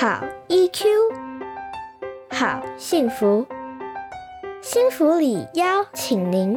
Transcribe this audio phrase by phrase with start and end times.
[0.00, 0.84] 好 EQ，
[2.30, 3.44] 好幸福，
[4.62, 6.56] 幸福里邀请您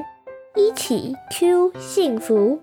[0.54, 2.62] 一起 Q 幸福。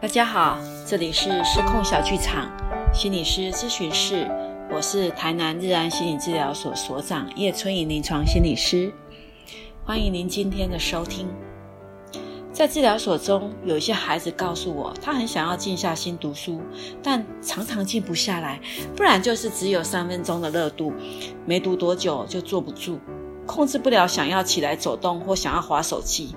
[0.00, 2.50] 大家好，这里是失控小剧场
[2.92, 4.28] 心理师咨询室，
[4.68, 8.92] 我是台南日安心理治疗所所长叶春颖临床心理师，
[9.84, 11.28] 欢迎您今天的收听。
[12.52, 16.60] 在治疗所中，有一些孩子告诉我，他很想要静下心读书，
[17.02, 18.60] 但常常静不下来，
[18.96, 20.92] 不然就是只有三分钟的热度，
[21.46, 22.98] 没读多久就坐不住，
[23.46, 26.34] 控制不了想要起来走动或想要划手机，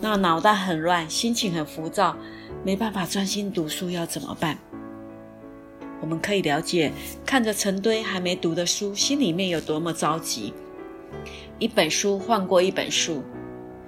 [0.00, 2.16] 那脑袋很乱，心情很浮躁。
[2.62, 4.58] 没办法专心读书要怎么办？
[6.00, 6.92] 我们可以了解，
[7.26, 10.52] 看着成堆还没读的书，心里面有多么着急。
[11.58, 13.22] 一本书换过一本书，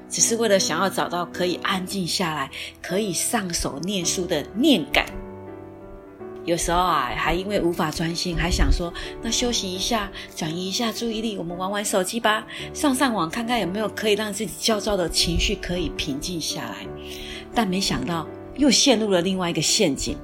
[0.08, 2.50] 只是为了想要找到可以安静下来、
[2.82, 5.06] 可以上手念书的念感。
[6.44, 16.86] 有时候啊，还因为无法专心，还想说：那休息一下，转移一下注意力，我们玩玩手机吧，上上网看看有没有可以让自己焦躁的情绪可以平静下来。
[17.54, 18.26] 但没想到。
[18.54, 20.14] 又陷入了另外一个陷阱。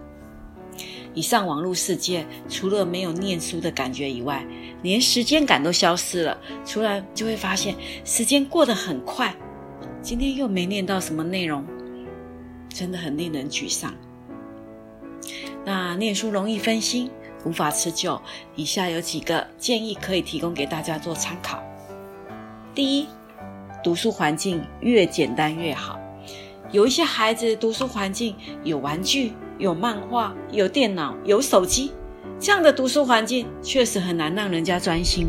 [1.15, 4.45] 一上网络世界，除了没有念书的感觉以外，
[4.83, 6.39] 连时间感都消失了。
[6.67, 9.35] 突然就会发现时间过得很快，
[10.03, 11.65] 今天又没念到什么内容，
[12.69, 13.93] 真的很令人沮丧。
[15.65, 17.11] 那念书容易分心，
[17.45, 18.21] 无法持久。
[18.55, 21.63] 以下有几个建议可以提供给大家做参考。
[22.75, 23.07] 第一，
[23.83, 25.99] 读书环境越简单越好。
[26.71, 31.93] 有一些孩子读书环境有玩具、有漫画、有电脑、有手机，
[32.39, 35.29] 这样的读书环境确实很难让人家专心。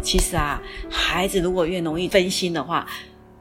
[0.00, 2.86] 其实啊，孩子如果越容易分心的话，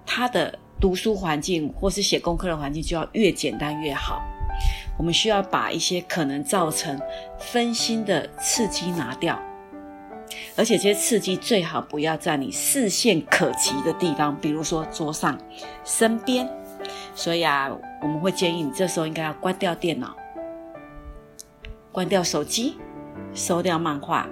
[0.05, 4.21] 他的读书环境或是写功课的环境就要越简单越好。
[4.97, 6.99] 我们需要把一些可能造成
[7.39, 9.39] 分心的刺激拿掉，
[10.55, 15.37] 而且这些刺激最好不要在你视线可及的地方，比如说桌上、
[15.83, 16.47] 身边。
[17.13, 17.69] 所以啊，
[18.01, 20.15] 我们会建议你这时候应该要关掉电脑，
[21.91, 22.77] 关掉手机，
[23.33, 24.27] 收掉漫画，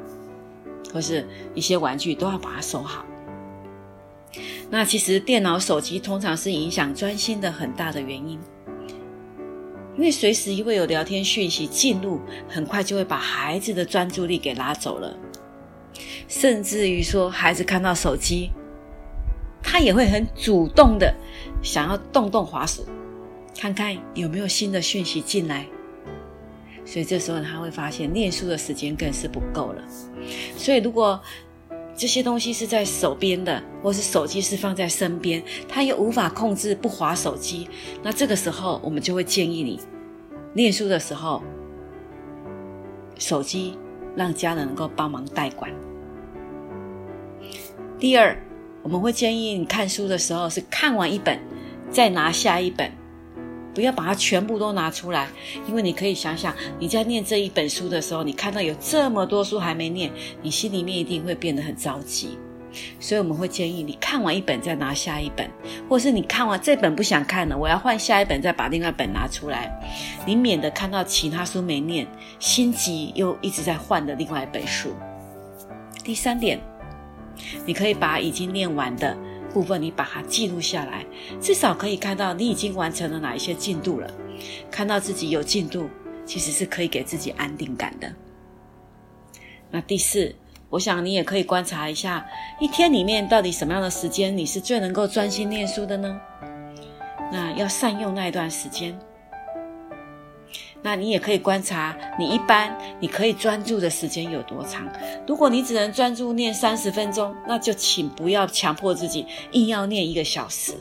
[0.93, 3.05] 或是一些玩具，都要把它收好。
[4.69, 8.39] 那其实电脑、手机通常是影响专心的很大的原因，
[9.95, 15.15] 因为随时会有聊天讯息进入，很快就会把孩子的专注力给拉走了，
[16.27, 18.51] 甚至于说孩子看到手机。
[19.61, 21.13] 他也会很主动的
[21.61, 22.83] 想要动动滑鼠，
[23.57, 25.65] 看看有没有新的讯息进来。
[26.85, 29.83] 所以这时候他会发现念书的时间更是不够了。
[30.57, 31.21] 所以如果
[31.95, 37.67] 这些东西是在手边的，或是手机是放在身边，他又无法控制不划手机，
[38.01, 39.79] 那这个时候我们就会建议你
[40.53, 41.43] 念书的时候，
[43.17, 43.77] 手机
[44.15, 45.71] 让家人能够帮忙代管。
[47.97, 48.35] 第二。
[48.81, 51.37] 我们会建议你看书的时候是看完一本，
[51.91, 52.89] 再拿下一本，
[53.79, 55.29] 不要把它全部都拿出来，
[55.65, 62.37] 因为你可以想想，你在念这一本书的时候，你看到有这么多书还没念，你心里面一定会变得很着急。
[62.99, 65.49] 所以我们会建议你看完一本再拿下一本，
[65.87, 69.71] 或是你看完这本不想看了，我要换下一本，再把另外一本拿出来，
[70.25, 72.05] 你免得看到其他书没念，
[72.37, 74.89] 心急又一直在换的另外一本书。
[76.03, 76.59] 第三点。
[77.65, 79.15] 你可以把已经念完的
[79.49, 81.05] 部分，你把它记录下来，
[81.41, 84.09] 至少可以看到你已经完成了哪一些进度了。
[84.71, 85.89] 看到自己有进度，
[86.25, 88.13] 其实是可以给自己安定感的。
[89.71, 90.33] 那第四，
[90.69, 92.25] 我想你也可以观察一下，
[92.59, 96.19] 一天里面到底什么样的时间你是最能够专心念书的呢？
[97.31, 98.97] 那要善用那一段时间。
[100.81, 104.87] 那你也可以观察，你一般你可以专注的时间有多长？
[105.27, 110.73] 如果你只能专注念三十分钟，那就请不要强迫自己硬要念一个小时。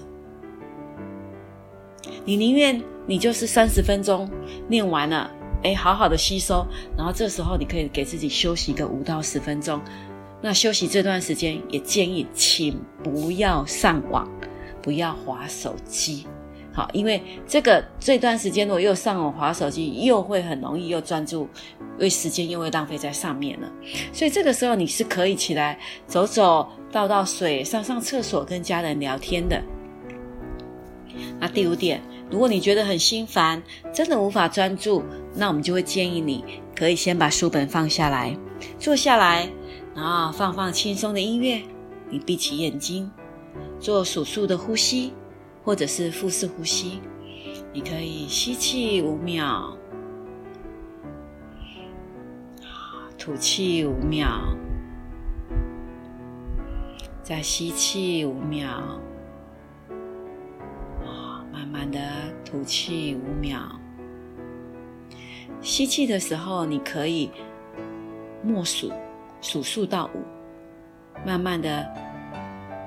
[2.25, 4.31] 你宁愿你就是三十分钟
[4.69, 5.31] 念完了，
[5.65, 6.65] 哎，好好的吸收，
[6.97, 9.81] 然后这时候你可以给自己休息个五到十分钟。
[10.41, 14.31] 那休息这段时间，也建议请不要上网，
[14.81, 16.25] 不要划手机。
[16.73, 21.49] 好，因为这个这段时间我又上网划手机，又会很容易又专注，
[21.99, 23.69] 为时间又会浪费在上面了。
[24.13, 29.61] 所以这个时候你是可以起来走走、倒倒水、上上厕所、跟家人聊天的。
[31.41, 32.01] 那第五点，
[32.31, 33.61] 如果你觉得很心烦，
[33.93, 35.03] 真的无法专注，
[35.35, 36.45] 那我们就会建议你
[36.77, 38.37] 可以先把书本放下来，
[38.79, 39.49] 坐下来，
[39.97, 41.61] 然后放放轻松的音乐，
[42.09, 43.11] 你闭起眼睛，
[43.81, 45.13] 做数数的呼吸，
[45.69, 46.99] 或者是腹式呼吸。
[47.75, 49.77] 你可以吸气五秒，
[53.19, 54.57] 吐气五秒，
[57.23, 58.99] 再吸气五秒，
[61.53, 62.01] 慢慢的
[62.47, 63.61] 吐气五秒。
[65.61, 67.31] 吸气的时候，你可以
[68.43, 68.91] 默数，
[69.43, 70.21] 数数到五；
[71.27, 71.87] 慢慢的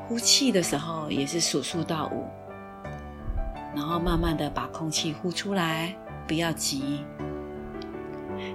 [0.07, 2.40] 呼气的时候，也是数数到五。
[3.75, 5.95] 然后慢慢的把空气呼出来，
[6.27, 7.03] 不要急。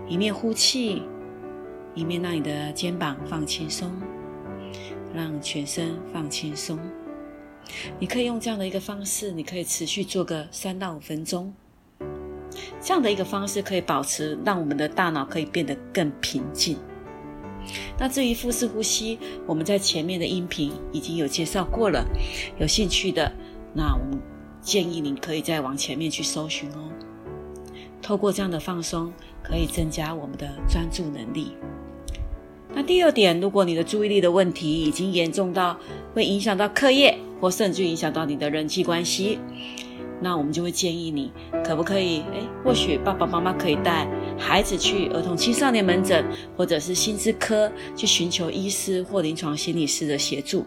[0.09, 1.03] 一面呼气，
[1.95, 3.91] 一面让你的肩膀放轻松，
[5.15, 6.79] 让全身放轻松。
[7.99, 11.53] 你可以用这样的一个方式，你可以持续做个三到五分钟。
[12.81, 16.79] 这样的一个方式可以保持，让我们的大脑可以变得更平静。
[17.99, 22.07] 那至于腹式呼吸，我们在前面的音频已经有介绍过了。
[22.59, 23.33] 有兴趣的，
[23.75, 24.36] 那我们。
[24.67, 26.91] 建议您可以再往前面去搜寻哦。
[28.03, 31.53] 透过这样的放松，可以增加我们的专注能力。
[32.75, 35.79] 那第二点，如果你的注意力的问题已经严重到
[36.13, 39.39] 会影响到课业，或甚至影响到你的人际关系，
[40.21, 41.31] 那我们就会建议你，
[41.65, 42.23] 可不可以？
[42.33, 46.25] 诶，或许爸爸妈妈可以带孩子去儿童青少年门诊，
[46.57, 50.67] 或者是心智科去寻求医师或临床心理师的协助。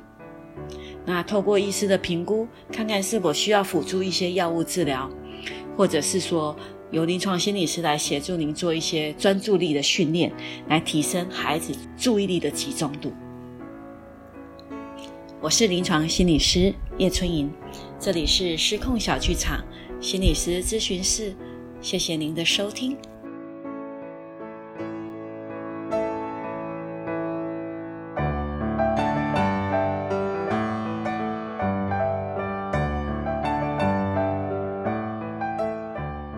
[1.09, 5.09] 那透过医师的评估，看看是否需要辅助一些药物治疗，
[5.75, 6.55] 或者是说
[6.91, 10.31] 由临床心理师来协助您做一些专注力的训练，
[10.67, 13.11] 来提升孩子注意力的集中度。
[15.41, 17.51] 我是临床心理师叶春莹，
[17.99, 19.65] 这里是失控小剧场
[19.99, 21.35] 心理师咨询室，
[21.81, 22.95] 谢谢您的收听。